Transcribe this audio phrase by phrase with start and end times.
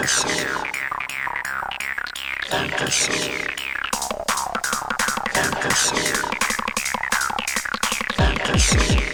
[0.00, 0.46] Fantasy.
[2.48, 3.12] Fantasy.
[5.34, 5.96] Fantasy.
[8.16, 9.09] Fantasy.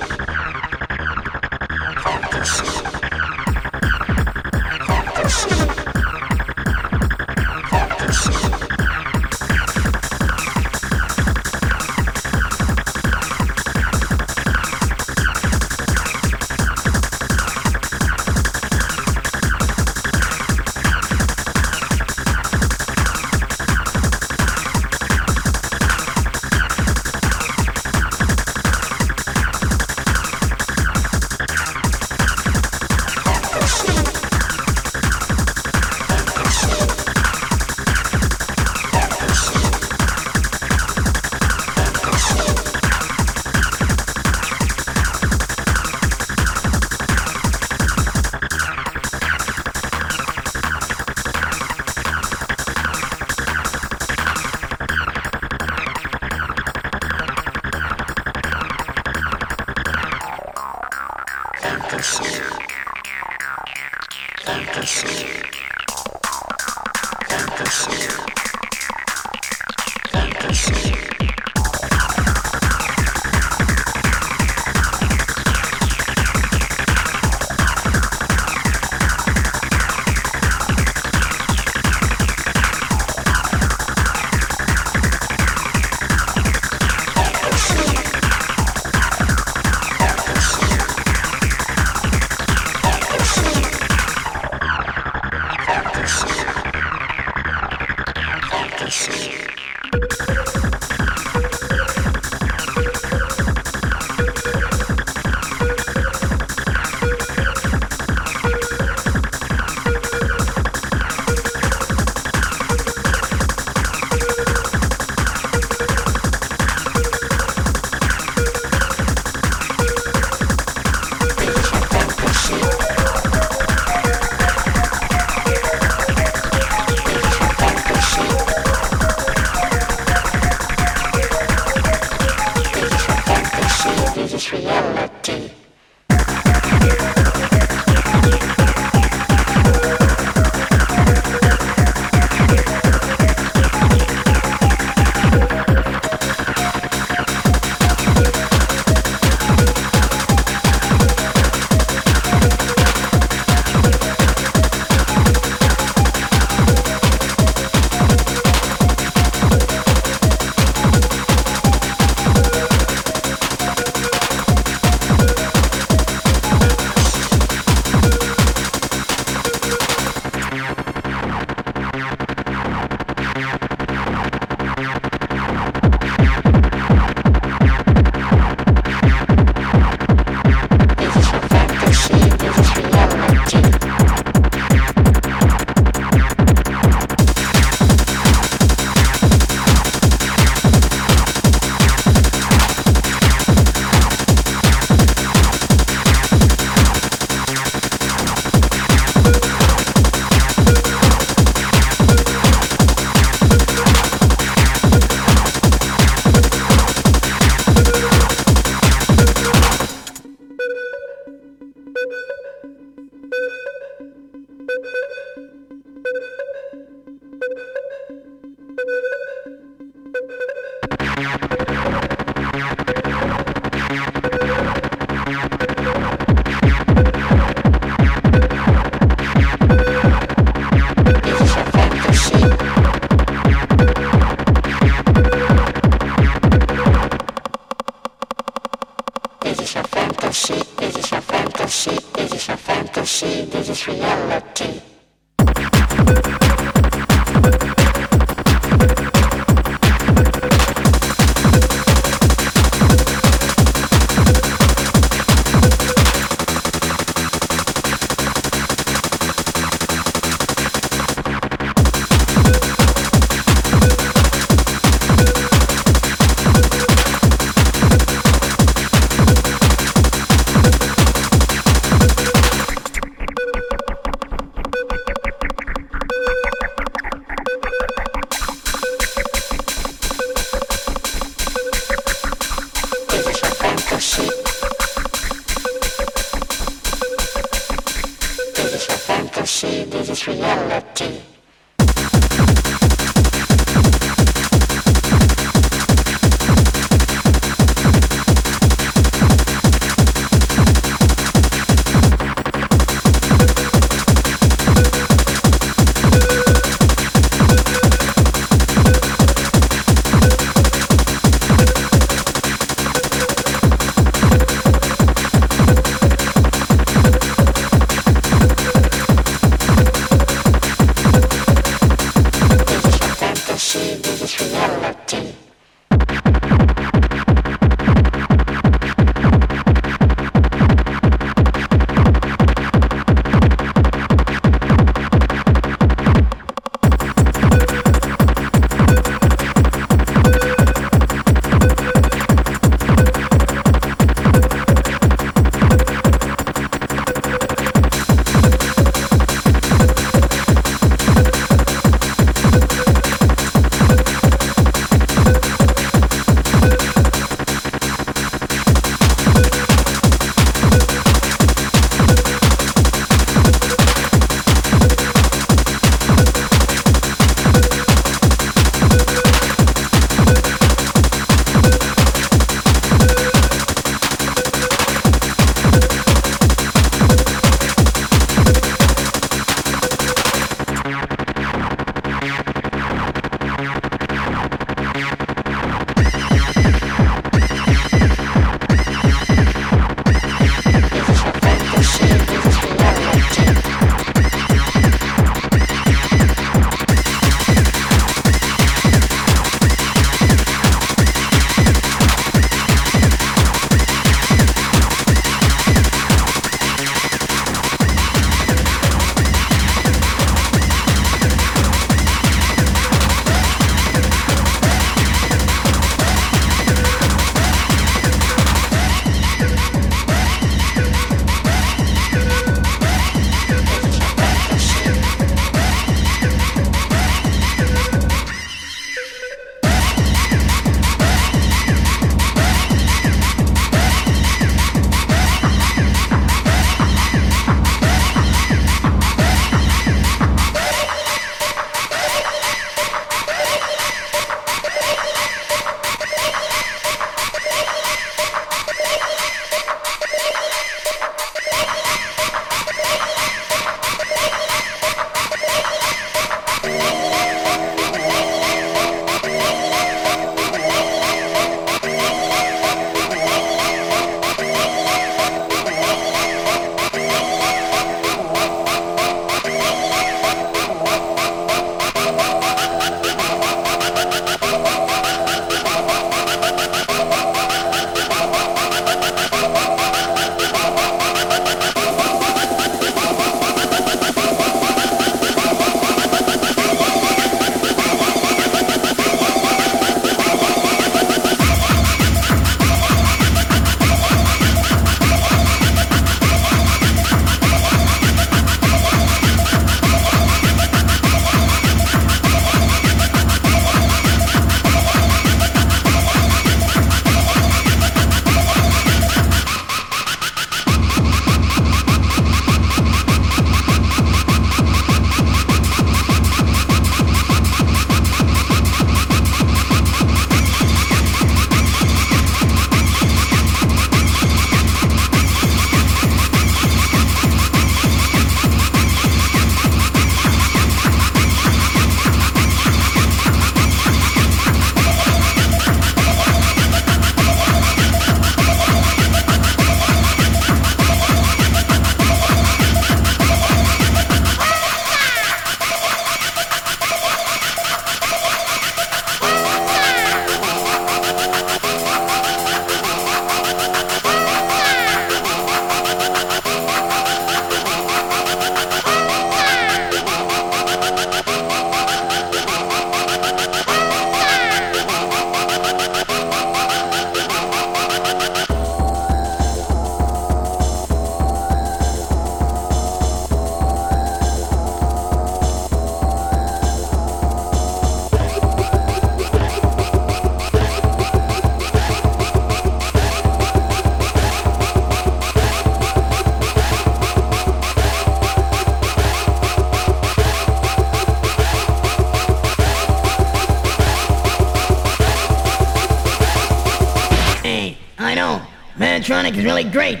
[599.22, 600.00] Manatronic is really great,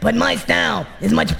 [0.00, 1.36] but my style is much